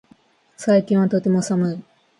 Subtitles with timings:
[0.57, 1.83] 最近はとても寒い